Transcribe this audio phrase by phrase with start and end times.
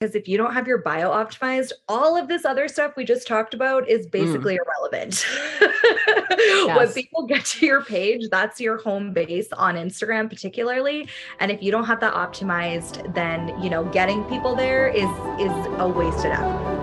[0.00, 3.26] because if you don't have your bio optimized, all of this other stuff we just
[3.26, 4.10] talked about is Mm.
[4.10, 5.26] basically irrelevant.
[6.40, 6.76] Yes.
[6.78, 11.06] When people get to your page, that's your home base on Instagram, particularly.
[11.38, 15.04] And if you don't have that optimized, then you know getting people there is
[15.38, 16.80] is a wasted effort.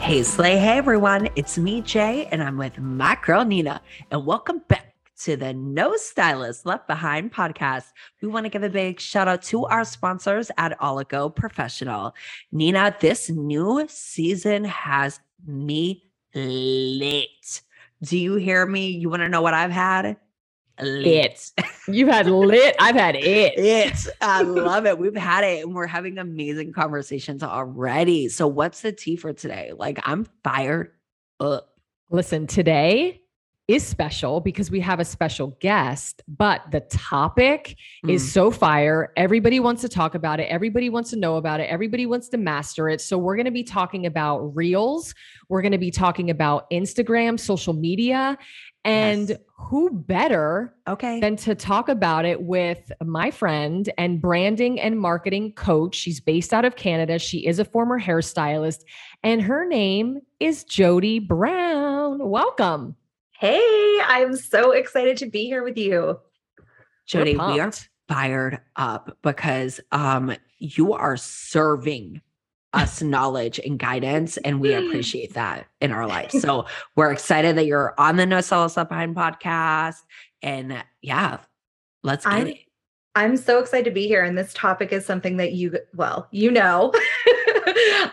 [0.00, 0.58] Hey, Slay.
[0.58, 1.28] Hey, everyone.
[1.36, 3.80] It's me, Jay, and I'm with my girl, Nina.
[4.10, 4.91] And welcome back
[5.22, 7.92] to the No Stylist Left Behind podcast.
[8.20, 12.14] We want to give a big shout out to our sponsors at Oligo Professional.
[12.50, 17.62] Nina, this new season has me lit.
[18.02, 18.88] Do you hear me?
[18.88, 20.16] You want to know what I've had?
[20.78, 21.52] It.
[21.86, 22.74] You've had lit.
[22.80, 23.56] I've had it.
[23.56, 24.06] It.
[24.20, 24.98] I love it.
[24.98, 28.28] We've had it and we're having amazing conversations already.
[28.28, 29.70] So, what's the tea for today?
[29.76, 30.90] Like, I'm fired
[31.38, 31.68] up.
[32.10, 33.21] Listen, today
[33.68, 37.76] is special because we have a special guest, but the topic
[38.08, 38.28] is Mm.
[38.32, 39.12] so fire.
[39.16, 40.44] Everybody wants to talk about it.
[40.44, 41.64] Everybody wants to know about it.
[41.70, 43.00] Everybody wants to master it.
[43.00, 45.14] So, we're going to be talking about reels.
[45.48, 48.36] We're going to be talking about Instagram, social media.
[48.84, 49.38] And Yes.
[49.70, 51.20] who better Okay.
[51.20, 55.94] than to talk about it with my friend and branding and marketing coach.
[55.94, 57.20] She's based out of Canada.
[57.20, 58.80] She is a former hairstylist,
[59.22, 62.28] and her name is Jody Brown.
[62.28, 62.96] Welcome.
[63.42, 66.20] Hey, I'm so excited to be here with you.
[67.06, 67.72] Jody, we are
[68.06, 72.20] fired up because um you are serving
[72.72, 76.30] us knowledge and guidance, and we appreciate that in our life.
[76.30, 79.96] So we're excited that you're on the No Stylist Left Behind podcast.
[80.40, 81.38] And yeah,
[82.04, 82.58] let's get I'm- it.
[83.16, 84.22] I'm so excited to be here.
[84.22, 86.92] And this topic is something that you, well, you know,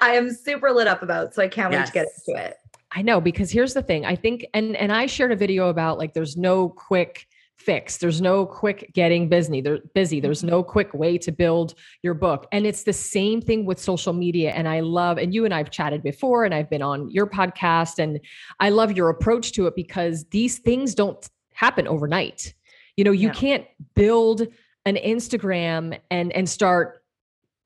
[0.02, 1.36] I am super lit up about.
[1.36, 2.24] So I can't wait to get Yes.
[2.28, 2.56] into it.
[2.92, 4.06] I know because here's the thing.
[4.06, 7.28] I think and and I shared a video about like there's no quick
[7.60, 7.98] fix.
[7.98, 9.62] There's no quick getting busy.
[9.62, 10.20] There busy.
[10.20, 10.50] There's mm-hmm.
[10.50, 12.48] no quick way to build your book.
[12.52, 15.70] And it's the same thing with social media and I love and you and I've
[15.70, 18.20] chatted before and I've been on your podcast and
[18.60, 22.54] I love your approach to it because these things don't happen overnight.
[22.96, 23.34] You know, you No.
[23.34, 24.48] can't build
[24.86, 27.04] an Instagram and and start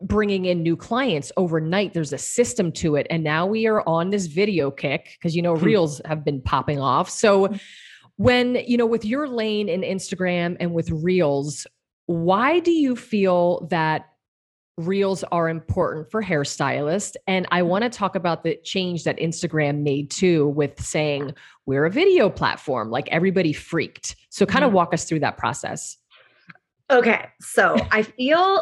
[0.07, 3.07] bringing in new clients overnight there's a system to it.
[3.09, 5.65] And now we are on this video kick because you know Hmm.
[5.65, 7.09] reels have been popping off.
[7.09, 7.53] So
[8.17, 11.65] when you know with your lane in instagram and with reels
[12.05, 14.09] why do you feel that
[14.77, 17.15] reels are important for hairstylists?
[17.27, 21.33] And i want to talk about the change that instagram made too with saying
[21.65, 24.15] we're a video platform like everybody freaked.
[24.29, 24.75] So kind of Mhm.
[24.75, 25.97] walk us through that process
[26.91, 28.61] Okay, so I feel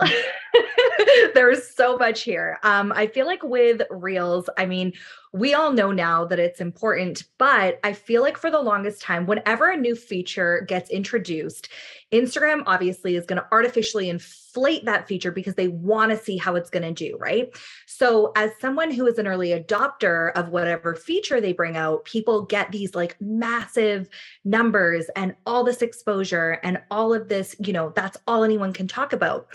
[1.33, 2.59] there's so much here.
[2.63, 4.93] Um, I feel like with Reels, I mean,
[5.33, 9.25] we all know now that it's important, but I feel like for the longest time,
[9.25, 11.69] whenever a new feature gets introduced,
[12.11, 16.55] Instagram obviously is going to artificially inflate that feature because they want to see how
[16.55, 17.55] it's going to do, right?
[17.87, 22.41] So, as someone who is an early adopter of whatever feature they bring out, people
[22.43, 24.09] get these like massive
[24.43, 28.87] numbers and all this exposure and all of this, you know, that's all anyone can
[28.87, 29.47] talk about.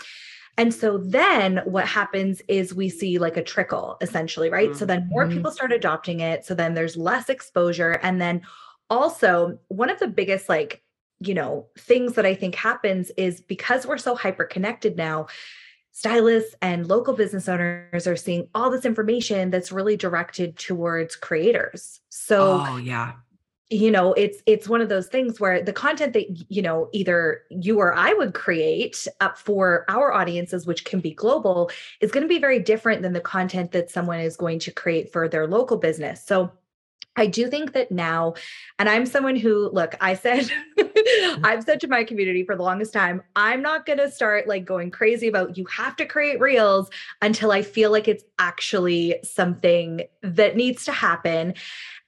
[0.57, 4.75] And so then what happens is we see like a trickle essentially, right?
[4.75, 5.33] So then more Mhm.
[5.33, 6.45] people start adopting it.
[6.45, 7.99] So then there's less exposure.
[8.01, 8.41] And then
[8.89, 10.81] also, one of the biggest, like,
[11.19, 15.27] you know, things that I think happens is because we're so hyper connected now,
[15.91, 22.01] stylists and local business owners are seeing all this information that's really directed towards creators.
[22.09, 23.13] So, oh, yeah.
[23.69, 27.41] You know it's it's one of those things where the content that you know either
[27.49, 31.69] you or i would create up for our audiences which can be global
[31.99, 35.11] is going to be very different than the content that someone is going to create
[35.11, 36.23] for their local business.
[36.23, 36.51] So
[37.15, 38.35] I do think that now,
[38.77, 40.51] and I'm someone who, look, I said,
[41.43, 44.65] I've said to my community for the longest time, I'm not going to start like
[44.65, 46.89] going crazy about you have to create reels
[47.21, 51.53] until I feel like it's actually something that needs to happen.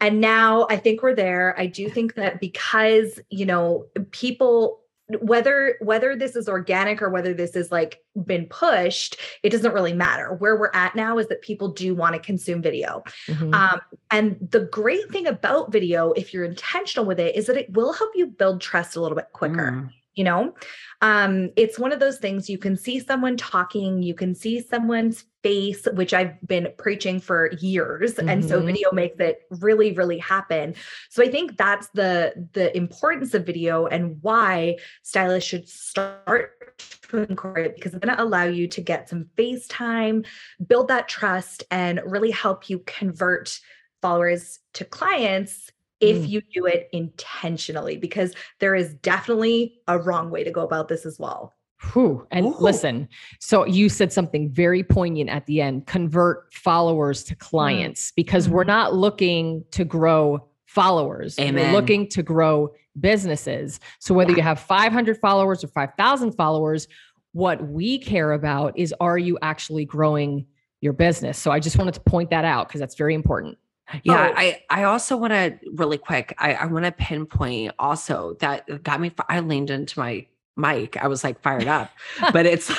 [0.01, 1.55] And now I think we're there.
[1.57, 4.81] I do think that because, you know, people
[5.21, 9.93] whether whether this is organic or whether this is like been pushed it doesn't really
[9.93, 13.53] matter where we're at now is that people do want to consume video Mhm.
[13.53, 17.71] um, and the great thing about video if you're intentional with it is that it
[17.73, 19.89] will help you build trust a little bit quicker Mm.
[20.15, 20.53] you know
[21.01, 25.25] um it's one of those things you can see someone talking you can see someone's
[25.41, 28.65] face which i've been preaching for years and so Mhm.
[28.65, 30.75] video makes it really really happen
[31.09, 36.77] so i think that's the the importance of video and why stylists should start
[37.09, 40.23] to incorporate it because it's going to allow you to get some face time
[40.67, 43.59] build that trust and really help you convert
[44.01, 45.71] followers to clients
[46.01, 46.29] if Mm.
[46.29, 51.05] you do it intentionally because there is definitely a wrong way to go about this
[51.05, 51.53] as well
[51.93, 52.27] Whew.
[52.31, 52.55] And Ooh.
[52.59, 53.07] listen,
[53.39, 58.63] so you said something very poignant at the end convert followers to clients because we're
[58.65, 58.67] Mhm.
[58.67, 61.39] not looking to grow followers.
[61.39, 61.71] Amen.
[61.71, 63.79] We're looking to grow businesses.
[63.99, 64.37] So whether Yeah.
[64.37, 66.87] you have 500 followers or 5,000 followers,
[67.31, 70.45] what we care about is are you actually growing
[70.81, 71.37] your business?
[71.37, 73.57] So I just wanted to point that out because that's very important.
[74.03, 74.33] Yeah, Oh.
[74.37, 76.35] I I also want to really quick.
[76.37, 79.11] I I want to pinpoint also that got me.
[79.27, 80.97] I leaned into my mic.
[80.97, 81.91] I was like fired up,
[82.33, 82.69] but it's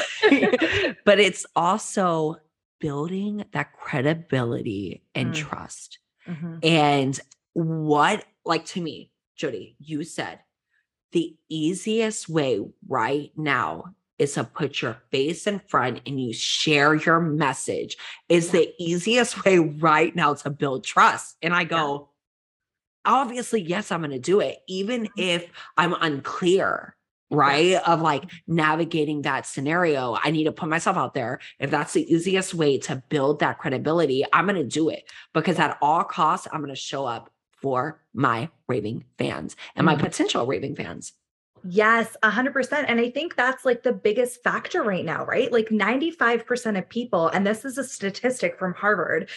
[1.04, 2.36] but it's also
[2.80, 5.36] building that credibility and Mm.
[5.36, 5.98] trust.
[6.28, 6.64] Mhm.
[6.64, 7.20] And
[7.52, 10.40] what, like to me, Jody, you said
[11.12, 16.94] the easiest way right now is to put your face in front and you share
[16.94, 17.96] your message
[18.28, 21.36] is the easiest way right now to build trust.
[21.42, 22.10] And I go,
[23.04, 25.10] obviously, yes, I'm going to do it, even Mhm.
[25.16, 26.96] if I'm unclear.
[27.30, 27.74] Right.
[27.86, 30.16] Of like navigating that scenario.
[30.22, 31.38] I need to put myself out there.
[31.60, 35.58] If that's the easiest way to build that credibility, I'm going to do it because
[35.58, 40.00] at all costs, I'm going to show up for my raving fans and my Mhm.
[40.00, 41.12] potential raving fans.
[41.62, 42.88] Yes, 100%.
[42.88, 45.52] And I think that's like the biggest factor right now, right?
[45.52, 49.28] Like 95% of people, and this is a statistic from Harvard,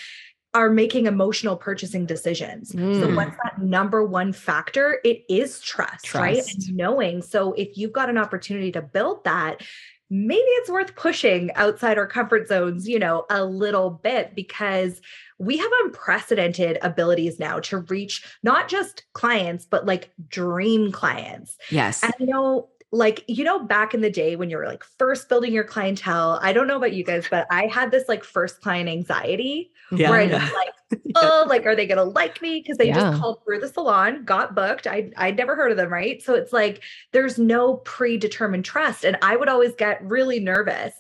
[0.54, 2.70] are making emotional purchasing decisions.
[2.70, 3.16] So, Mm.
[3.16, 5.00] what's that number one factor?
[5.04, 6.38] It is trust, right?
[6.38, 7.22] And knowing.
[7.22, 9.62] So, if you've got an opportunity to build that,
[10.10, 15.02] maybe it's worth pushing outside our comfort zones, you know, a little bit because
[15.40, 21.58] we have unprecedented abilities now to reach not just clients, but like dream clients.
[21.72, 22.04] Yes.
[22.04, 25.28] And I know, like, you know, back in the day when you were like first
[25.30, 28.62] building your clientele, I don't know about you guys, but I had this like first
[28.62, 30.10] client anxiety Yeah.
[30.10, 30.50] where I Yeah.
[30.56, 32.60] like, oh, like, are they going to like me?
[32.62, 32.96] Because they Yeah.
[33.12, 34.88] just called through the salon, got booked.
[34.88, 36.22] I, I'd never heard of them, right?
[36.22, 36.82] So it's like
[37.12, 39.04] there's no predetermined trust.
[39.04, 40.94] And I would always get really nervous.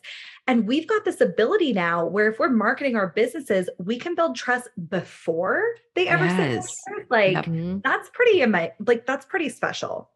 [0.46, 4.36] And we've got this ability now where if we're marketing our businesses, we can build
[4.36, 5.64] trust before
[5.96, 6.84] they ever say Yes.
[7.10, 7.82] like Yep.
[7.84, 10.10] That's pretty like that's pretty special.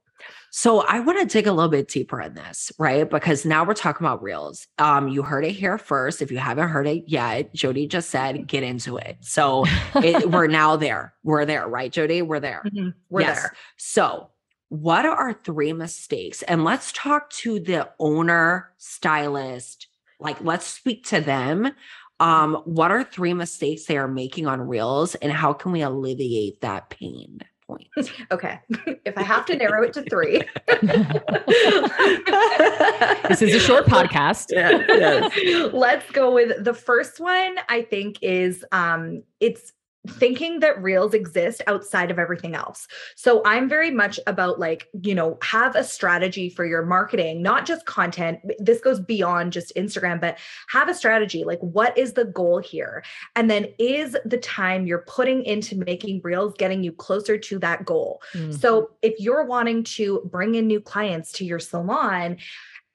[0.51, 3.07] So I want to dig a little bit deeper in this, right?
[3.09, 4.65] Because now we're talking about reels.
[4.77, 6.21] Um, you heard it here first.
[6.21, 9.17] If you haven't heard it yet, Jody just said get into it.
[9.21, 9.65] So
[9.95, 11.13] it, we're now there.
[11.23, 12.21] We're there, right, Jody?
[12.21, 12.63] We're there.
[13.09, 13.41] We're Yes.
[13.41, 13.53] there.
[13.77, 14.29] So,
[14.69, 16.41] what are our three mistakes?
[16.43, 19.87] And let's talk to the owner, stylist.
[20.19, 21.71] Like, let's speak to them.
[22.19, 26.61] Um, what are three mistakes they are making on reels, and how can we alleviate
[26.61, 27.87] that pain point?
[28.31, 28.59] Okay.
[29.05, 30.41] if I have to narrow it to three.
[33.27, 34.47] This is a short podcast.
[34.51, 35.71] Yeah, yes.
[35.73, 39.73] Let's go with the first one, I think, is um it's
[40.07, 42.87] thinking that reels exist outside of everything else.
[43.15, 47.65] So I'm very much about like, you know, have a strategy for your marketing, not
[47.65, 48.39] just content.
[48.59, 50.37] This goes beyond just Instagram, but
[50.69, 51.43] have a strategy.
[51.43, 53.03] Like, what is the goal here?
[53.35, 57.85] And then is the time you're putting into making reels getting you closer to that
[57.85, 58.21] goal?
[58.33, 58.57] Mm.
[58.59, 62.37] So if you're wanting to bring in new clients to your salon,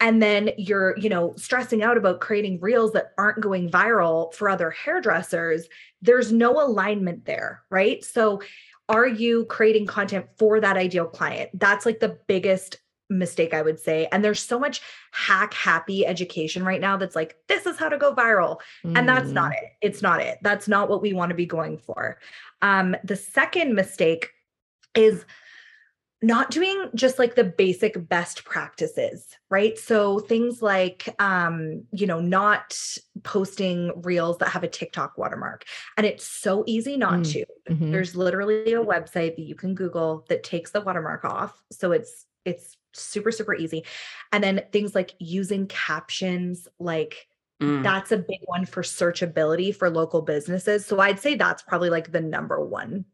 [0.00, 4.48] and then you're, you know, stressing out about creating reels that aren't going viral for
[4.48, 5.68] other hairdressers,
[6.02, 8.04] there's no alignment there, right?
[8.04, 8.42] So
[8.88, 11.50] are you creating content for that ideal client?
[11.54, 12.78] That's like the biggest
[13.08, 14.08] mistake I would say.
[14.10, 14.80] And there's so much
[15.12, 18.60] hack happy education right now that's like this is how to go viral.
[18.84, 19.34] And that's Mm.
[19.34, 19.70] not it.
[19.80, 20.38] It's not it.
[20.42, 22.18] That's not what we want to be going for.
[22.62, 24.30] Um, the second mistake
[24.94, 25.24] is
[26.22, 29.76] not doing just like the basic best practices, right?
[29.76, 32.78] So things like um, you know, not
[33.22, 35.64] posting reels that have a TikTok watermark.
[35.96, 37.46] And it's so easy not Mm, to.
[37.70, 37.90] Mhm.
[37.92, 41.62] There's literally a website that you can Google that takes the watermark off.
[41.70, 43.84] So it's it's super super easy.
[44.32, 47.28] And then things like using captions like
[47.60, 50.84] Mm, that's a big one for searchability for local businesses.
[50.84, 53.04] So I'd say that's probably like the number one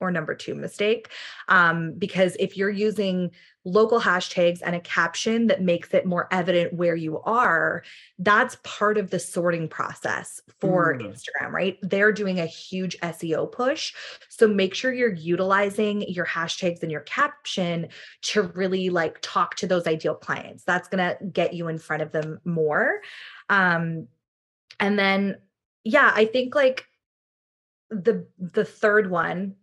[0.00, 1.08] or number two mistake.
[1.48, 3.30] Um, because if you're using
[3.66, 7.82] local hashtags and a caption that makes it more evident where you are,
[8.18, 11.12] that's part of the sorting process for Mm.
[11.12, 11.78] Instagram, right?
[11.82, 13.92] They're doing a huge SEO push.
[14.30, 17.88] So make sure you're utilizing your hashtags and your caption
[18.22, 20.64] to really like talk to those ideal clients.
[20.64, 23.02] That's going to get you in front of them more.
[23.50, 24.08] Um,
[24.78, 25.36] and then,
[25.84, 26.86] yeah, I think like
[27.90, 29.56] the the third one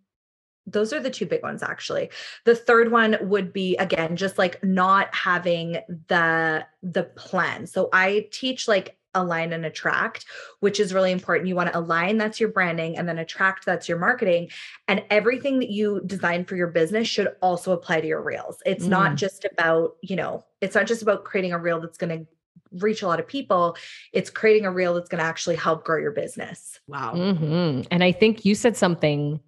[0.67, 2.09] those are the two big ones actually
[2.43, 8.27] the third one would be again just like not having the the plan so i
[8.31, 10.25] teach like align and attract,
[10.59, 11.47] which is really important.
[11.47, 14.49] You want to align, that's your branding, and then attract, that's your marketing.
[14.87, 18.61] And everything that you design for your business should also apply to your reels.
[18.65, 18.89] It's mm.
[18.89, 22.27] not just about, you know, it's not just about creating a reel that's going to
[22.73, 23.77] reach a lot of people
[24.11, 27.81] it's creating a reel that's going to actually help grow your business wow mm-hmm.
[27.91, 29.39] and i think you said something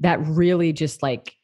[0.00, 1.34] that really just like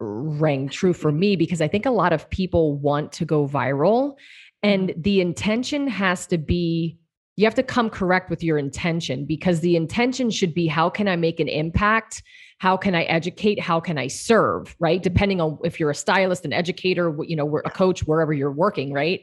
[0.00, 4.16] rang true for me because I think a lot of people want to go viral
[4.62, 5.02] and mm-hmm.
[5.02, 6.98] the intention has to be
[7.36, 11.08] you have to come correct with your intention because the intention should be how can
[11.08, 12.22] I make an impact?
[12.58, 13.58] How can I educate?
[13.58, 14.76] How can I serve?
[14.78, 15.02] Right?
[15.02, 18.92] Depending on if you're a stylist, an educator, you know, a coach, wherever you're working,
[18.92, 19.22] right?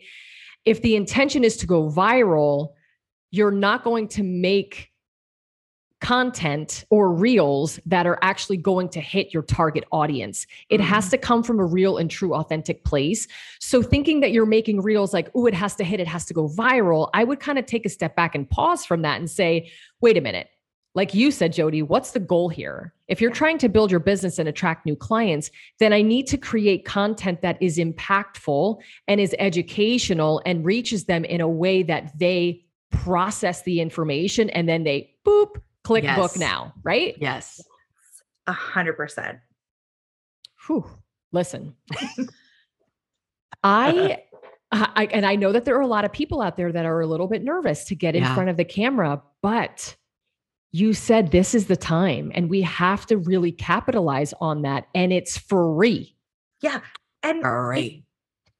[0.66, 2.70] If the intention is to go viral,
[3.32, 4.90] you're not going to make
[6.02, 10.48] content or reels that are actually going to hit your target audience.
[10.70, 11.12] It has mm-hmm.
[11.12, 13.28] to come from a real and true authentic place.
[13.60, 16.34] So thinking that you're making reels like, oh, it has to hit, it has to
[16.34, 19.30] go viral, I would kind of take a step back and pause from that and
[19.30, 20.50] say, wait a minute.
[20.96, 22.94] Like you said, Jody, what's the goal here?
[23.08, 26.38] If you're trying to build your business and attract new clients, then I need to
[26.38, 32.18] create content that is impactful and is educational and reaches them in a way that
[32.18, 36.18] they process the information and then they boop click yes.
[36.18, 37.16] book now, right?
[37.20, 37.60] Yes.
[38.46, 39.40] A hundred percent.
[40.68, 40.86] Whew.
[41.32, 41.76] Listen,
[43.64, 44.20] I,
[44.72, 47.02] I, and I know that there are a lot of people out there that are
[47.02, 48.36] a little bit nervous to get in yeah.
[48.36, 49.96] front of the camera, but
[50.72, 55.12] you said this is the time and we have to really capitalize on that and
[55.12, 56.16] it's free.
[56.62, 56.82] Yeah.
[57.22, 58.06] And free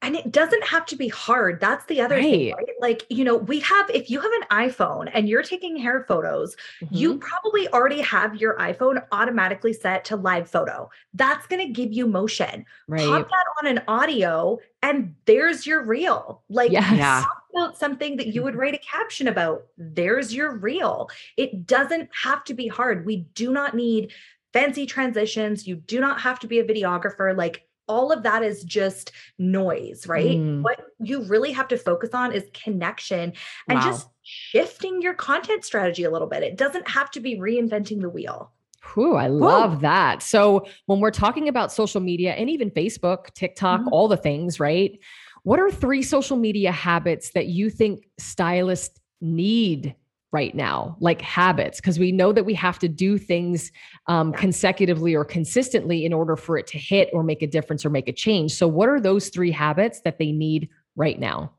[0.02, 2.24] and it doesn't have to be hard that's the other right.
[2.24, 5.76] thing right like you know we have if you have an iphone and you're taking
[5.76, 6.96] hair photos mm-hmm.
[6.96, 11.92] you probably already have your iphone automatically set to live photo that's going to give
[11.92, 13.06] you motion right.
[13.06, 16.98] pop that on an audio and there's your reel like yes.
[16.98, 17.24] yeah.
[17.54, 22.44] about something that you would write a caption about there's your reel it doesn't have
[22.44, 24.12] to be hard we do not need
[24.54, 28.64] fancy transitions you do not have to be a videographer like all of that is
[28.64, 30.38] just noise, right?
[30.38, 30.62] Mm.
[30.62, 33.34] What you really have to focus on is connection
[33.68, 33.86] and wow.
[33.86, 36.44] just shifting your content strategy a little bit.
[36.44, 38.54] It doesn't have to be reinventing the wheel.
[38.94, 40.24] Whew, I love that.
[40.24, 43.90] So, when we're talking about social media and even Facebook, TikTok, mm-hmm.
[43.92, 44.98] all the things, right?
[45.44, 49.96] What are three social media habits that you think stylists need
[50.32, 53.72] right now, like habits, because we know that we have to do things
[54.08, 57.90] um, consecutively or consistently in order for it to hit or make a difference or
[57.90, 58.54] make a change.
[58.54, 61.52] So, what are those three habits that they need right now?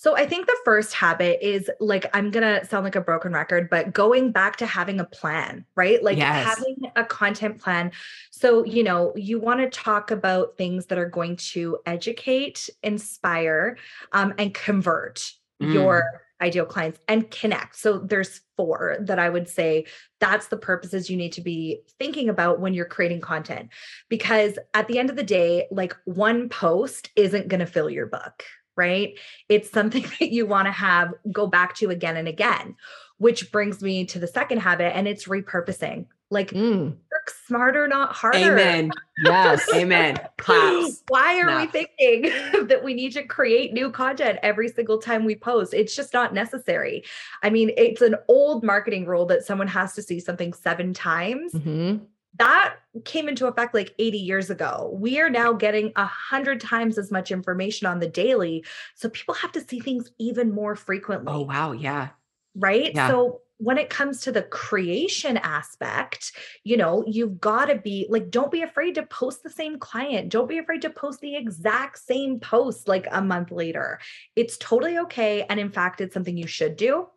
[0.00, 3.34] So I think the first habit is like I'm going to sound like a broken
[3.34, 6.02] record but going back to having a plan, right?
[6.02, 6.56] Like yes.
[6.56, 7.92] having a content plan.
[8.30, 13.76] So, you know, you want to talk about things that are going to educate, inspire,
[14.12, 15.74] um, and convert mm.
[15.74, 17.76] your ideal clients and connect.
[17.76, 19.86] So there's four that I would say
[20.18, 23.70] that's the purposes you need to be thinking about when you're creating content.
[24.08, 28.06] Because at the end of the day, like one post isn't going to fill your
[28.06, 28.44] book,
[28.80, 29.18] right?
[29.50, 32.74] It's something that you want to have go back to again and again,
[33.18, 36.06] which brings me to the second habit and it's repurposing.
[36.32, 36.90] Like mm.
[36.90, 38.38] work smarter, not harder.
[38.38, 38.92] Amen.
[39.24, 39.68] Yes.
[39.74, 40.16] Amen.
[40.38, 41.02] Claps.
[41.08, 42.22] Why are we thinking
[42.68, 45.74] that we need to create new content every single time we post?
[45.74, 47.02] It's just not necessary.
[47.42, 51.52] I mean, it's an old marketing rule that someone has to see something seven times.
[51.52, 52.04] Mm-hmm.
[52.38, 54.96] That came into effect like 80 years ago.
[54.98, 58.64] We are now getting a hundred times as much information on the daily.
[58.94, 61.32] So people have to see things even more frequently.
[61.32, 61.72] Oh, wow.
[61.72, 62.08] Yeah.
[62.54, 62.92] Right.
[62.94, 63.08] Yeah.
[63.08, 66.32] So when it comes to the creation aspect,
[66.64, 70.30] you know, you've got to be like, don't be afraid to post the same client.
[70.30, 74.00] Don't be afraid to post the exact same post like a month later.
[74.34, 75.44] It's totally okay.
[75.50, 77.08] And in fact, it's something you should do.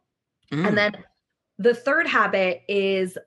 [0.51, 0.67] Mm.
[0.67, 0.97] And then
[1.59, 3.17] the third habit is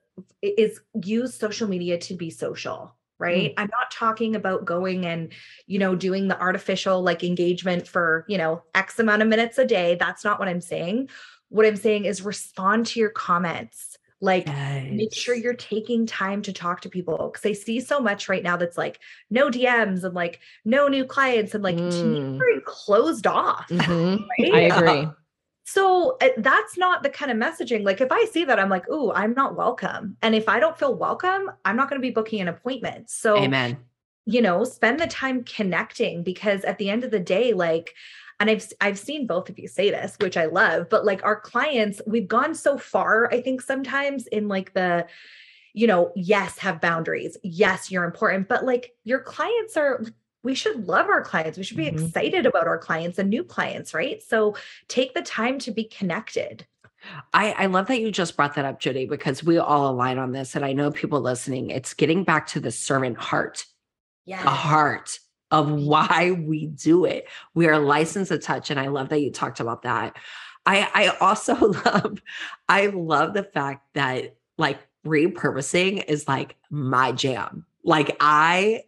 [0.42, 3.54] is use social media to be social right mm.
[3.56, 5.32] i'm not talking about going and
[5.66, 9.64] you know doing the artificial like engagement for you know x amount of minutes a
[9.64, 11.08] day that's not what i'm saying
[11.48, 13.98] what I'm saying is respond to your comments.
[14.22, 18.30] Like make sure you're taking time to talk to people because I see so much
[18.30, 22.38] right now that's like no DMs and like no new clients and like mm.
[22.38, 23.68] very closed off.
[23.68, 24.24] Mm-hmm.
[24.40, 24.54] Right?
[24.54, 25.08] I agree.
[25.66, 27.84] So uh, that's not the kind of messaging.
[27.84, 30.78] Like if I see that, I'm like, "Ooh, I'm not welcome." And if I don't
[30.78, 33.10] feel welcome, I'm not going to be booking an appointment.
[33.10, 33.76] So, Amen.
[34.26, 37.94] You know, spend the time connecting because at the end of the day, like
[38.38, 41.40] and I've I've seen both of you say this, which I love, but like our
[41.40, 45.06] clients, we've gone so far, I think sometimes in like the
[45.74, 47.36] you know, yes, have boundaries.
[47.42, 50.02] Yes, you're important, but like your clients are
[50.46, 51.58] we should love our clients.
[51.58, 52.04] We should be Mhm.
[52.06, 54.22] excited about our clients and new clients, right?
[54.22, 54.54] So
[54.86, 56.66] take the time to be connected.
[57.34, 60.30] I, I love that you just brought that up, Judy, because we all align on
[60.30, 60.54] this.
[60.54, 63.66] And I know people listening, it's getting back to the servant heart,
[64.24, 64.42] Yeah.
[64.44, 65.18] the heart
[65.50, 67.28] of why we do it.
[67.54, 68.70] We are licensed to touch.
[68.70, 70.16] And I love that you talked about that.
[70.64, 72.22] I, I also love,
[72.68, 77.66] I love the fact that like repurposing is like my jam.
[77.82, 78.82] Like I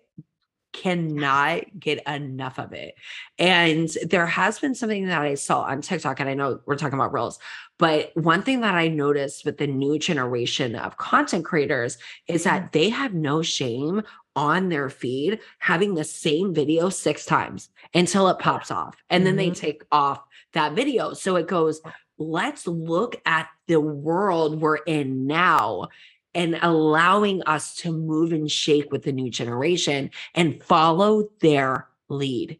[0.83, 2.95] cannot get enough of it.
[3.39, 6.99] And there has been something that I saw on TikTok, and I know we're talking
[6.99, 7.39] about reels,
[7.79, 12.73] but one thing that I noticed with the new generation of content creators is that
[12.73, 14.03] they have no shame
[14.37, 18.95] on their feed having the same video six times until it pops off.
[19.11, 19.57] And then they Mhm.
[19.57, 21.13] take off that video.
[21.13, 21.81] So it goes,
[22.19, 25.89] let's look at the world we're in now
[26.35, 32.59] and allowing us to move and shake with the new generation and follow their lead.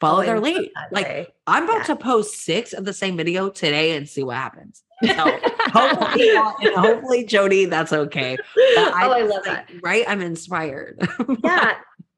[0.00, 0.70] Follow Oh, their lead.
[0.90, 1.26] Like Jay.
[1.46, 1.94] I'm about Yeah.
[1.94, 4.82] to post six of the same video today and see what happens.
[5.04, 5.14] So
[5.72, 8.36] hopefully, and hopefully, Jody, that's okay.
[8.36, 9.70] But oh, I love like, that.
[9.82, 10.04] Right?
[10.08, 10.98] I'm inspired.
[11.44, 11.74] Yeah.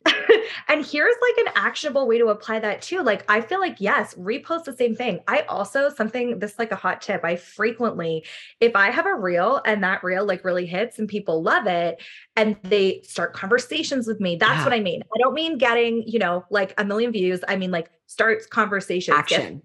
[0.68, 3.02] and here's like an actionable way to apply that too.
[3.02, 5.20] Like, I feel like, yes, repost the same thing.
[5.28, 7.24] I also, something this like a hot tip.
[7.24, 8.24] I frequently,
[8.60, 12.02] if I have a reel and that reel like really hits and people love it
[12.36, 14.64] and they start conversations with me, that's Yeah.
[14.64, 15.02] what I mean.
[15.14, 17.40] I don't mean getting, you know, like a million views.
[17.48, 19.16] I mean, like, starts conversations.
[19.16, 19.62] Action.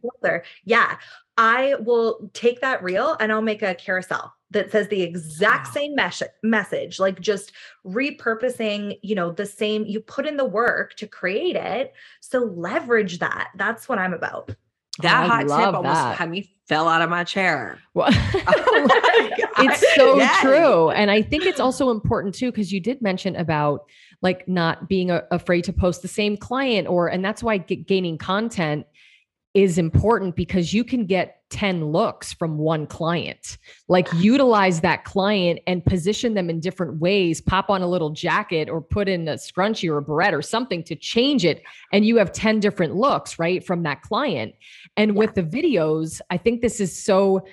[0.65, 0.97] Yeah.
[1.37, 5.73] I will take that reel and I'll make a carousel that says the exact Wow.
[5.73, 7.51] same mes- message, like just
[7.85, 11.93] repurposing, you know, the same, you put in the work to create it.
[12.19, 13.49] So leverage that.
[13.55, 14.53] That's what I'm about.
[15.01, 16.17] that I hot tip love almost that.
[16.17, 17.79] had me fell out of my chair.
[17.93, 18.87] Well, Like, oh
[19.59, 20.41] it's so Yes.
[20.41, 23.81] true and i think it's also important too because you did mention about
[24.21, 27.75] like not being a- afraid to post the same client or and that's why g-
[27.75, 28.85] gaining content
[29.53, 33.57] is important because you can get 10 looks from one client.
[33.89, 37.41] Like utilize that client and position them in different ways.
[37.41, 40.81] Pop on a little jacket or put in a scrunchie or a beret or something
[40.85, 44.53] to change it and you have 10 different looks right from that client.
[44.95, 47.45] And with the videos i think this is so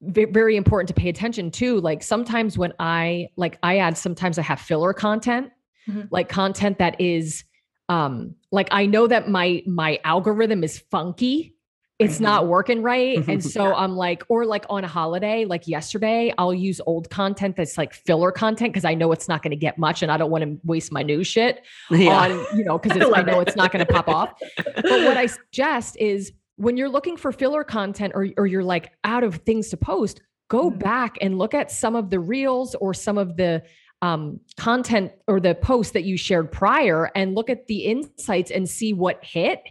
[0.00, 1.80] very important to pay attention to.
[1.80, 5.50] Like sometimes when i like i add sometimes i have filler content
[5.88, 6.06] Mhm.
[6.12, 7.42] like content that is
[7.92, 11.54] um like i know that my my algorithm is funky
[11.98, 12.22] it's Mhm.
[12.30, 13.74] not working right and so Yeah.
[13.74, 17.92] i'm like or like on a holiday like yesterday i'll use old content that's like
[17.92, 20.42] filler content because i know it's not going to get much and i don't want
[20.44, 22.18] to waste my new shit Yeah.
[22.22, 23.48] on you know because I i know it.
[23.48, 24.30] it's not going to pop off
[24.74, 28.92] but what I suggest is when you're looking for filler content or, or you're like
[29.04, 30.78] out of things to post, go Mhm.
[30.78, 33.62] back and look at some of the reels or some of the
[34.02, 38.68] um, content or the posts that you shared prior and look at the insights and
[38.68, 39.62] see what hit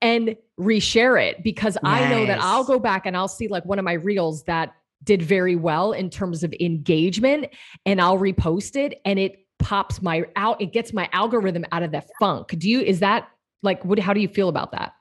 [0.00, 3.78] and reshare it because I know that I'll go back and I'll see like one
[3.78, 7.48] of my reels that did very well in terms of engagement
[7.84, 11.90] and I'll repost it and it pops my out it gets my algorithm out of
[11.90, 12.48] the funk.
[12.58, 13.28] Do you is that
[13.62, 14.92] like what how do you feel about that?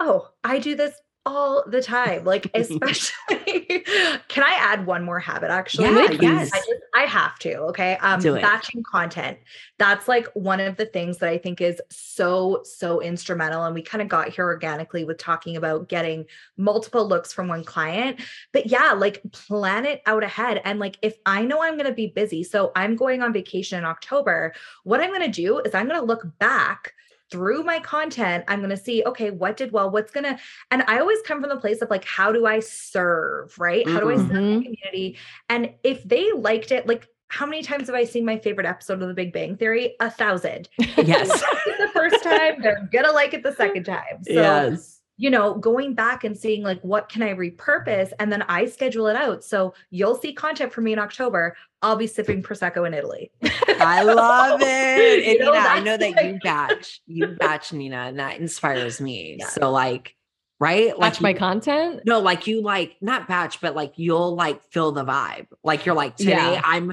[0.00, 2.24] Oh, I do this all the time.
[2.24, 3.41] Like, especially,
[4.28, 5.84] can I add one more habit actually?
[5.84, 6.50] Yeah, yes.
[6.52, 7.54] I, just, I have to.
[7.68, 7.96] Okay.
[7.96, 8.42] Um, Do it.
[8.42, 9.38] batching content.
[9.78, 13.64] That's like one of the things that I think is so, so instrumental.
[13.64, 17.64] And we kind of got here organically with talking about getting multiple looks from one
[17.64, 18.20] client.
[18.52, 20.60] But yeah, like plan it out ahead.
[20.64, 23.78] And like, if I know I'm going to be busy, so I'm going on vacation
[23.78, 24.54] in October,
[24.84, 26.94] what I'm going to do is I'm going to look back
[27.32, 30.38] through my content, I'm going to see, okay, what did well, what's going to,
[30.70, 33.88] and I always come from the place of like, how do I serve, right?
[33.88, 34.62] How do I serve the Mhm.
[34.64, 35.16] community?
[35.48, 39.00] And if they liked it, like, how many times have I seen my favorite episode
[39.00, 39.96] of The Big Bang Theory?
[40.00, 40.68] A thousand.
[40.78, 41.30] yes.
[41.78, 44.22] the first time, they're gonna like it the second time.
[44.22, 45.00] So, yes.
[45.16, 49.06] you know, going back and seeing like what can I repurpose, and then I schedule
[49.06, 49.42] it out.
[49.44, 51.56] So you'll see content from me in October.
[51.82, 53.30] I'll be sipping prosecco in Italy.
[53.68, 54.66] I love it.
[54.66, 59.00] And You know, Nina, I know that you batch, you batch Nina, and that inspires
[59.00, 59.36] me.
[59.40, 59.48] Yeah.
[59.48, 60.14] So like,
[60.60, 60.96] right?
[60.96, 62.02] Watch my you- content.
[62.06, 65.46] No, like you like not batch, but like you'll like feel the vibe.
[65.64, 66.62] Like you're like today Yeah.
[66.64, 66.92] I'm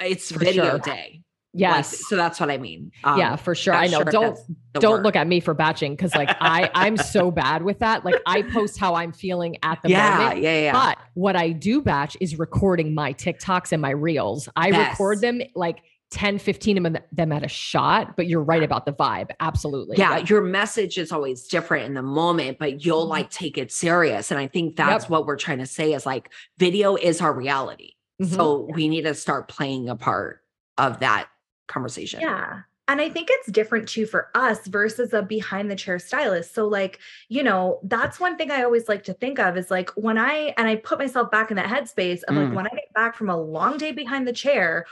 [0.00, 0.78] it's For video sure.
[0.78, 1.20] day.
[1.54, 2.08] Like, Yes.
[2.08, 2.90] so that's what I mean.
[3.04, 3.74] Um, yeah, for sure.
[3.74, 3.98] I know.
[3.98, 4.38] sure Don't
[4.74, 5.04] don't word.
[5.04, 8.04] look at me for batching because like I I'm so bad with that.
[8.04, 10.42] Like I post how I'm feeling at the Yeah, moment.
[10.42, 10.72] yeah, yeah.
[10.72, 14.48] But what I do batch is recording my TikToks and my reels.
[14.56, 15.78] I record them like
[16.10, 19.30] 10, 15 of them- at a shot, but you're right about the vibe.
[19.40, 19.96] Absolutely.
[19.96, 23.10] yeah, your message is always different in the moment, but you'll Mhm.
[23.10, 24.30] like take it serious.
[24.32, 25.10] And I think that's Yep.
[25.10, 27.92] what we're trying to say is like video is our reality.
[28.20, 28.26] Mhm.
[28.34, 30.40] So we need to start playing a part
[30.78, 31.26] of that
[31.66, 32.20] conversation.
[32.20, 32.62] Yeah.
[32.86, 36.54] and I think it's different too for us versus a behind the chair stylist.
[36.54, 36.98] So, like,
[37.30, 40.52] you know, that's one thing I always like to think of is like when I,
[40.58, 42.44] and I put myself back in that headspace of Mm.
[42.48, 44.84] like when I get back from a long day behind the chair,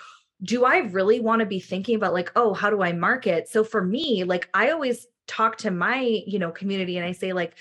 [0.42, 3.48] do I really want to be thinking about like, oh, how do I market?
[3.48, 7.32] So for me, like, I always talk to my, you know, community and I say,
[7.34, 7.54] like,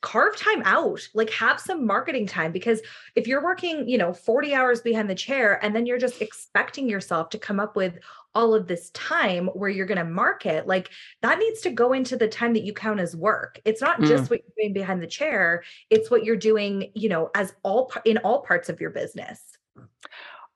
[0.00, 2.80] carve time out like have some marketing time because
[3.14, 6.88] if you're working you know 40 hours behind the chair and then you're just expecting
[6.88, 7.98] yourself to come up with
[8.34, 10.90] all of this time where you're going to market like
[11.20, 14.30] that needs to go into the time that you count as work it's not just
[14.30, 18.18] what you're doing behind the chair it's what you're doing you know as all in
[18.18, 19.40] all parts of your business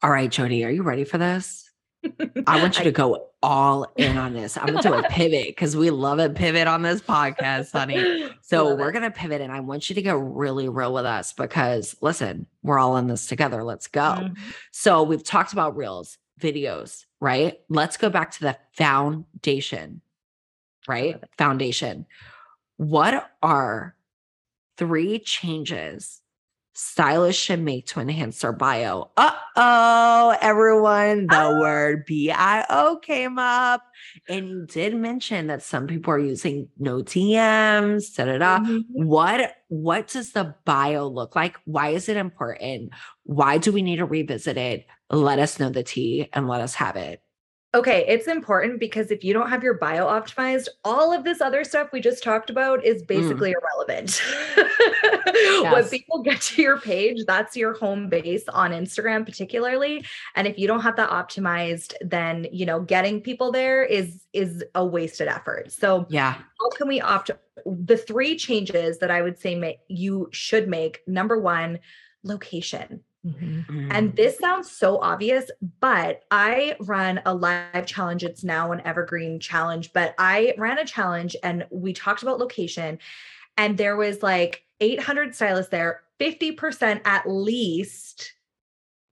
[0.02, 1.70] All right, Jody, are you ready for this?
[2.46, 4.56] I want you to go all in on this.
[4.56, 8.28] I'm gonna do a pivot because we love a pivot on this podcast, honey.
[8.42, 11.32] So Love we're gonna pivot, and I want you to get really real with us
[11.32, 13.64] because listen, we're all in this together.
[13.64, 14.00] Let's go.
[14.20, 14.36] Mhm.
[14.70, 17.58] So we've talked about reels, videos, right?
[17.68, 20.00] Let's go back to the foundation,
[20.88, 21.22] right?
[21.38, 22.06] Foundation.
[22.76, 23.94] What are
[24.76, 26.20] three changes
[26.78, 29.10] stylists should make to enhance their bio?
[29.16, 31.58] Uh oh, everyone, the Ah.
[31.58, 33.82] word BIO came up.
[34.28, 38.84] And you did mention that some people are using no DMs, da da da Mhm.
[38.90, 42.90] what what does the bio look like why is it important
[43.24, 46.74] why do we need to revisit it let us know the tea and let us
[46.74, 47.22] have it
[47.76, 51.62] Okay, it's important because if you don't have your bio optimized, all of this other
[51.62, 53.06] stuff we just talked about is mm.
[53.06, 54.22] basically irrelevant.
[55.60, 60.06] When people get to your page, that's your home base on Instagram, particularly.
[60.34, 64.64] And if you don't have that optimized, then you know getting people there is is
[64.74, 65.72] a wasted effort.
[65.72, 67.30] So yeah how can we opt
[67.66, 71.02] the three changes that I would say ma- you should make?
[71.06, 71.80] Number one,
[72.22, 73.00] location.
[73.26, 73.66] Mhm.
[73.90, 78.24] And this sounds so obvious, but I run a live challenge.
[78.24, 82.98] It's now an evergreen challenge, but I ran a challenge and we talked about location.
[83.58, 88.34] And there was like 800 stylists there, 50% at least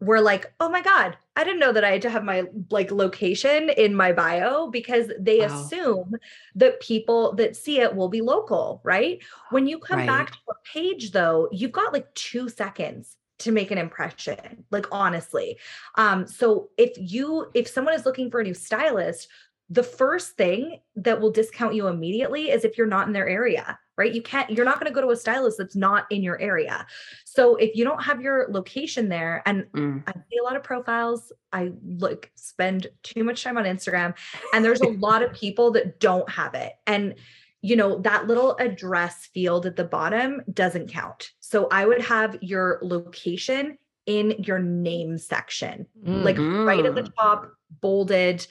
[0.01, 2.91] were like, oh my God, I didn't know that I had to have my like
[2.91, 5.75] location in my bio because they Wow.
[5.83, 6.15] assume
[6.57, 9.23] that people that see it will be local, right?
[9.51, 10.05] When you come Right.
[10.05, 14.87] back to a page though, you've got like two seconds to make an impression like
[14.91, 15.59] honestly
[15.97, 19.29] um so if you if someone is looking for a new stylist
[19.71, 23.79] the first thing that will discount you immediately is if you're not in their area
[23.97, 26.41] right you can't you're not going to go to a stylist that's not in your
[26.41, 26.87] area
[27.25, 30.03] so if you don't have your location there and Mm.
[30.07, 31.33] I see a lot of profiles.
[31.53, 34.15] I like spend too much time on Instagram
[34.53, 36.73] and there's a lot of people that don't have it.
[36.87, 37.15] And
[37.63, 41.31] you know, that little address field at the bottom doesn't count.
[41.55, 45.87] So I would have your location in your name section.
[46.05, 46.25] Mm.
[46.25, 47.15] Like right at the Mm.
[47.17, 48.45] top, bolded.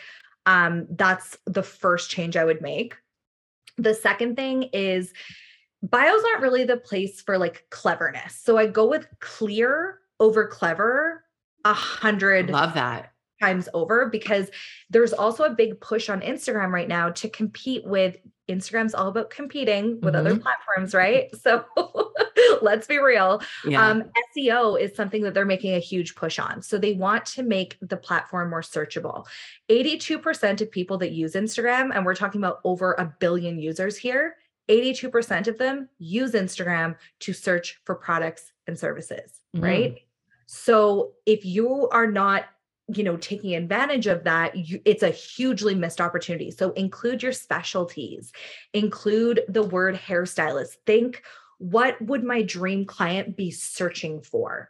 [0.46, 2.96] Um that's the first change I would make.
[3.78, 5.12] The second thing is
[5.82, 8.38] bios aren't really the place for like cleverness.
[8.38, 11.26] So I go with clear over clever
[11.66, 13.12] a hundred love that
[13.42, 14.50] times over because
[14.90, 18.16] there's also a big push on Instagram right now to compete with
[18.48, 20.42] Instagram's all about competing with other Mhm.
[20.42, 21.30] platforms, right?
[21.44, 21.66] So
[22.62, 23.42] let's be real.
[23.66, 24.04] yeah Um,
[24.36, 26.62] SEO is something that they're making a huge push on.
[26.62, 29.26] So they want to make the platform more searchable.
[29.70, 34.36] 82% of people that use Instagram, and we're talking about over a billion users here,
[34.70, 39.64] 82% of them use Instagram to search for products and services, Mhm.
[39.64, 39.98] right?
[40.46, 42.46] So if you are not
[42.90, 47.32] you know taking advantage of that you, it's a hugely missed opportunity so include your
[47.32, 48.34] specialties
[48.74, 51.24] include the word hairstylist think
[51.60, 54.70] what would my dream client be searching for?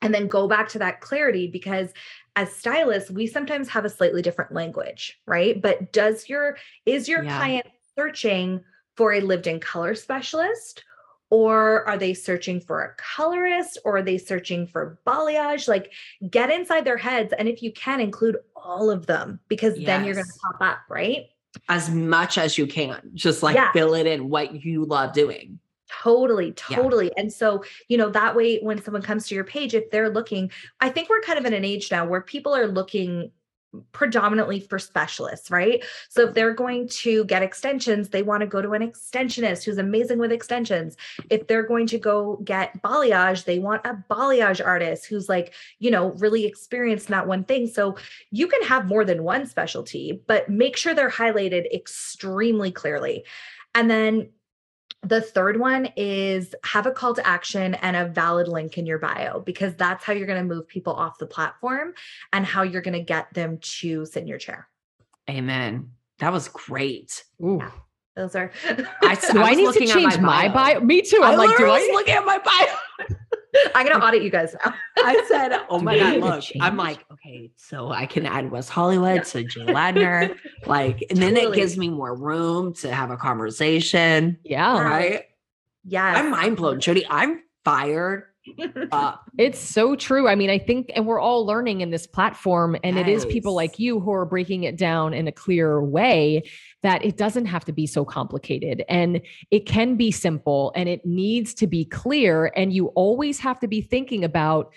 [0.00, 1.90] And then go back to that clarity because
[2.36, 5.60] as stylists we sometimes have a slightly different language right?
[5.60, 7.36] But does your is your Yeah.
[7.36, 7.66] client
[7.96, 8.62] searching
[8.96, 10.84] for a lived in color specialist?
[11.30, 13.76] Or are they searching for a colorist?
[13.84, 15.68] Or are they searching for balayage?
[15.68, 15.92] Like
[16.30, 20.14] get inside their heads and if you can include all of them because then you're
[20.14, 21.26] going to pop up right?
[21.68, 23.72] As much as you can just like Yeah.
[23.72, 25.58] fill it in what you love doing
[25.90, 26.76] Totally, Yeah.
[26.76, 27.10] totally.
[27.16, 30.50] And so, you know, that way when someone comes to your page, if they're looking,
[30.80, 33.30] I think we're kind of in an age now where people are looking
[33.92, 35.84] predominantly for specialists, right?
[36.08, 39.76] So if they're going to get extensions, they want to go to an extensionist who's
[39.76, 40.96] amazing with extensions.
[41.28, 45.90] If they're going to go get balayage, they want a balayage artist who's like, you
[45.90, 47.66] know, really experienced in that one thing.
[47.66, 47.98] So
[48.30, 53.24] you can have more than one specialty, but make sure they're highlighted extremely clearly.
[53.74, 54.30] And then
[55.02, 58.98] the third one is have a call to action and a valid link in your
[58.98, 61.94] bio because that's how you're going to move people off the platform
[62.32, 64.68] and how you're going to get them to sit in your chair.
[65.30, 67.24] amen That was great.
[67.42, 67.62] Ooh.
[68.18, 68.50] Those are.
[68.68, 70.80] I, Do I, was need to looking at change my bio?
[70.80, 71.20] Me too.
[71.22, 71.92] I I'm like, do literally was I?
[71.92, 73.16] looking at my bio.
[73.76, 74.74] I'm gonna audit you guys now.
[74.98, 79.24] I said, "Oh my god, look!" I'm like, "Okay, so I can add West Hollywood
[79.26, 84.38] to Jay Ladner, like, and then it gives me more room to have a conversation,
[84.44, 84.80] Yeah.
[84.82, 85.24] right?"
[85.84, 87.06] Yeah, I'm mind blown, Jody.
[87.08, 88.24] I'm fired
[88.92, 89.24] up.
[89.38, 90.26] It's so true.
[90.26, 93.54] I mean, I think, and we're all learning in this platform, and it is people
[93.54, 96.42] like you who are breaking it down in a clear way
[96.82, 101.04] that it doesn't have to be so complicated and it can be simple and it
[101.06, 102.52] needs to be clear.
[102.56, 104.72] And you always have to be thinking about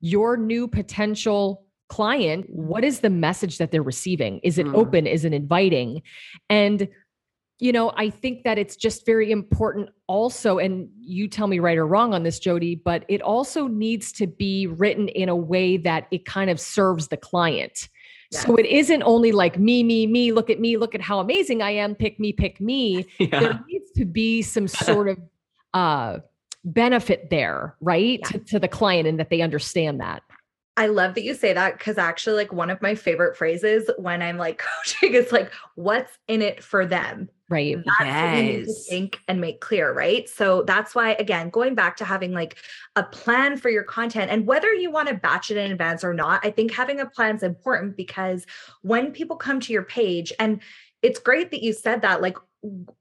[0.00, 2.46] your new potential client.
[2.48, 4.38] What is the message that they're receiving?
[4.42, 4.74] Is it Mm.
[4.74, 5.06] open?
[5.06, 6.02] Is it inviting?
[6.48, 6.88] And
[7.64, 11.78] you know, I think that it's just very important also, and you tell me right
[11.78, 15.78] or wrong on this, Jody, but it also needs to be written in a way
[15.78, 17.88] that it kind of serves the client.
[18.32, 21.62] So it isn't only like me, me, me, look at me, look at how amazing
[21.62, 23.06] I am, pick me, pick me.
[23.18, 23.40] Yeah.
[23.40, 25.18] There needs to be some sort of
[25.72, 26.18] uh
[26.64, 28.20] benefit there, right?
[28.20, 28.28] Yeah.
[28.28, 30.22] To, to the client and that they understand that.
[30.76, 34.22] I love that you say that because actually, like one of my favorite phrases when
[34.22, 37.84] I'm like coaching is like, "What's in it for them?" Right.
[37.86, 38.88] That's what you need to Yes.
[38.88, 40.28] think and make clear, right?
[40.28, 42.56] So that's why, again, going back to having like
[42.96, 46.14] a plan for your content and whether you want to batch it in advance or
[46.14, 48.46] not, I think having a plan is important because
[48.82, 50.60] when people come to your page, and
[51.02, 52.38] it's great that you said that, like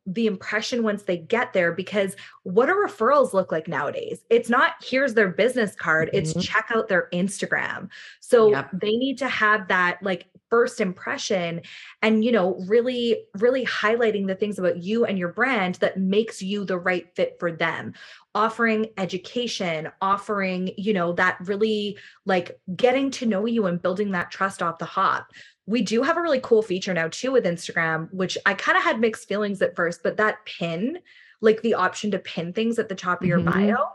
[0.06, 4.26] the impression once they get there, because what do referrals look like nowadays?
[4.30, 6.42] It's not here's their business card, it's Mhm.
[6.44, 7.90] check out their Instagram.
[8.20, 8.70] So Yep.
[8.74, 11.60] they need to have that like first impression
[12.04, 16.44] and you know really really highlighting the things about you and your brand that makes
[16.44, 17.92] you the right fit for them
[18.36, 24.30] offering education offering you know that really like getting to know you and building that
[24.30, 25.26] trust off the hop
[25.66, 28.84] we do have a really cool feature now too with instagram which i kind of
[28.84, 31.00] had mixed feelings at first but that pin
[31.42, 33.46] like the option to pin things at the top of your Mhm.
[33.46, 33.88] bio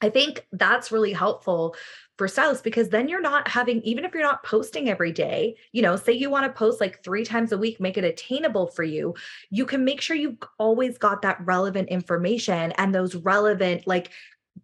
[0.00, 1.74] I think that's really helpful
[2.16, 5.82] for stylists because then you're not having, even if you're not posting every day, you
[5.82, 8.82] know, say you want to post like three times a week, make it attainable for
[8.82, 9.14] you.
[9.50, 14.10] You can make sure you've always got that relevant information and those relevant, like,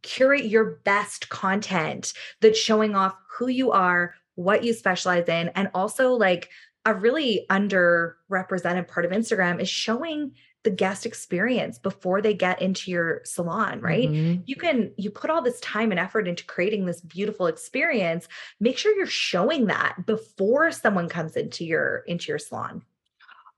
[0.03, 5.71] curate your best content that's showing off who you are, what you specialize in, and
[5.75, 6.51] also like
[6.85, 10.33] a really underrepresented part of Instagram is showing
[10.67, 14.11] the guest experience before they get into your salon, right?
[14.11, 14.43] Mhm.
[14.45, 18.29] you can you put all this time and effort into creating this beautiful experience
[18.61, 22.83] make sure you're showing that before someone comes into your into your salon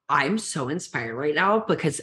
[0.09, 2.01] I'm so inspired right now because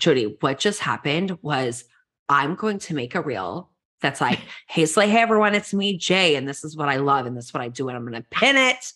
[0.00, 1.84] Jody, what just happened was
[2.28, 6.36] I'm going to make a reel that's like, hey, Slay, hey everyone, it's me, Jay,
[6.36, 8.24] and this is what I love, and this is what I do, and I'm gonna
[8.30, 8.92] pin it.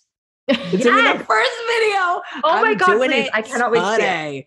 [0.48, 2.22] It's gonna be the first video.
[2.44, 3.26] Oh my I'm God, please.
[3.26, 4.42] it I cannot wait to.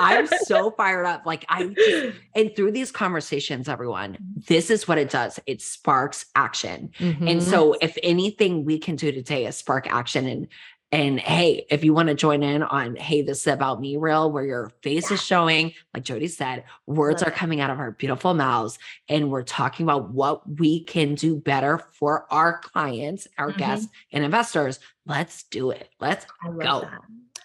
[0.00, 1.24] I'm so fired up.
[1.26, 5.38] Like I just, and through these conversations, everyone, this is what it does.
[5.46, 6.90] It sparks action.
[6.98, 7.42] And Mhm.
[7.42, 10.48] so if anything we can do today is spark action and
[10.94, 14.30] and hey, if you want to join in on hey, this is about me reel
[14.30, 17.36] where your face is showing, like Jody said, words Love are it.
[17.38, 21.80] coming out of our beautiful mouths and we're talking about what we can do better
[21.92, 23.56] for our clients, our Mhm.
[23.58, 24.80] guests and investors.
[25.06, 25.88] Let's do it.
[26.00, 26.52] Let's Go.
[26.58, 26.88] that Oh,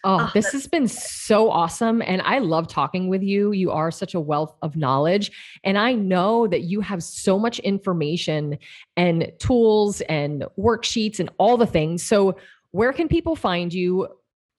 [0.03, 2.01] Oh, this has been so awesome.
[2.01, 3.51] And I love talking with you.
[3.51, 5.31] You are such a wealth of knowledge.
[5.63, 8.57] And I know that you have so much information
[8.95, 12.03] and tools and worksheets and all the things.
[12.03, 12.37] So,
[12.71, 14.07] where can people find you?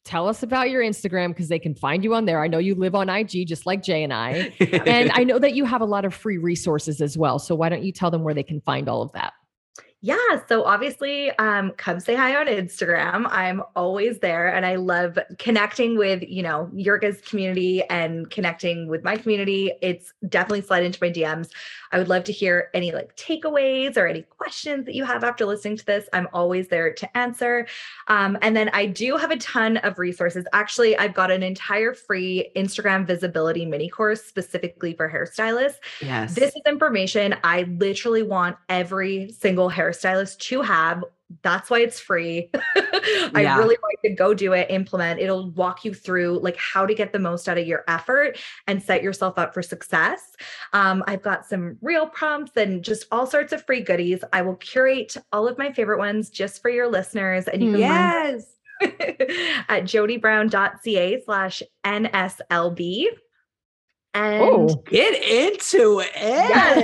[0.05, 2.43] Tell us about your Instagram because they can find you on there.
[2.43, 4.53] I know you live on IG just like Jay and I.
[4.87, 7.39] And I know that you have a lot of free resources as well.
[7.39, 9.35] So, why don't you tell them where they can find all of that?
[10.01, 10.17] Yeah.
[10.49, 13.27] So obviously, um, come say hi on Instagram.
[13.31, 19.03] I'm always there and I love connecting with, you know, Yurga's community and connecting with
[19.03, 19.73] my community.
[19.83, 21.51] It's definitely slide into my DMs.
[21.91, 25.45] I would love to hear any like takeaways or any questions that you have after
[25.45, 26.09] listening to this.
[26.13, 27.67] I'm always there to answer.
[28.07, 30.45] Um, and then I do have a ton of resources.
[30.53, 35.77] Actually, I've got an entire free Instagram visibility mini course specifically for hairstylists.
[36.01, 36.35] yes.
[36.35, 41.05] This is information I literally want every single hairstylist to have.
[41.43, 42.51] That's why it's free.
[42.77, 43.59] I Yeah.
[43.59, 45.21] really like to go do it, implement.
[45.21, 48.83] It'll walk you through like how to get the most out of your effort and
[48.83, 50.35] set yourself up for success.
[50.73, 54.25] Um, I've got some reel prompts and just all sorts of free goodies.
[54.33, 57.81] I will curate all of my favorite ones just for your listeners, and you can
[57.81, 58.47] yes.
[58.81, 63.05] at jodybrown.ca slash NSLB.
[64.19, 66.11] And Oh, Get into it.
[66.17, 66.77] Yes,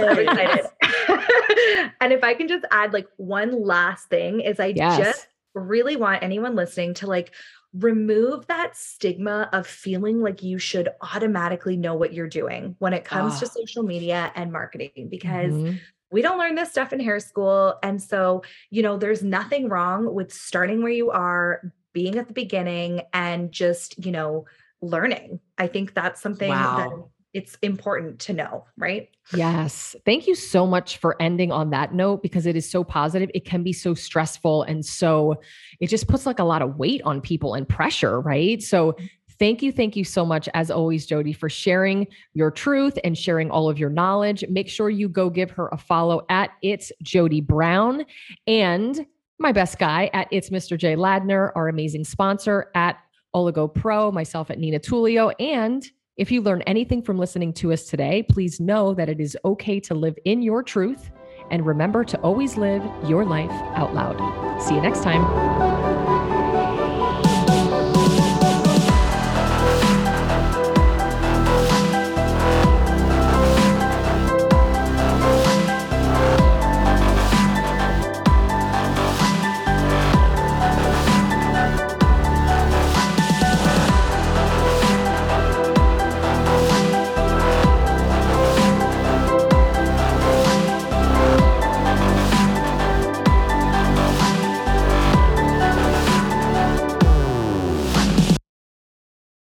[2.00, 4.98] and if I can just add like one last thing is I Yes.
[4.98, 7.32] just really want anyone listening to like
[7.72, 13.04] remove that stigma of feeling like you should automatically know what you're doing when it
[13.04, 13.48] comes to Ah.
[13.48, 15.80] social media and marketing because Mhm.
[16.12, 17.76] we don't learn this stuff in hair school.
[17.82, 22.34] And so, you know, there's nothing wrong with starting where you are, being at the
[22.34, 24.44] beginning, and just, you know,
[24.80, 25.40] learning.
[25.58, 27.10] I think that's something that Wow.
[27.34, 29.08] It's important to know, right?
[29.34, 29.96] Yes.
[30.06, 33.28] Thank you so much for ending on that note because it is so positive.
[33.34, 34.62] It can be so stressful.
[34.62, 35.40] And so
[35.80, 38.62] it just puts like a lot of weight on people and pressure, right?
[38.62, 38.96] So
[39.40, 39.72] thank you.
[39.72, 43.80] Thank you so much, as always, Jody, for sharing your truth and sharing all of
[43.80, 44.44] your knowledge.
[44.48, 48.04] Make sure you go give her a follow at It's Jody Brown
[48.46, 49.04] and
[49.40, 50.78] my best guy at It's Mr.
[50.78, 52.96] J Ladner, our amazing sponsor at
[53.34, 55.34] Oligo Pro, myself at Nina Tulio.
[55.40, 55.84] And
[56.16, 59.80] if you learn anything from listening to us today, please know that it is okay
[59.80, 61.10] to live in your truth.
[61.50, 64.62] And remember to always live your life out loud.
[64.62, 65.73] See you next time.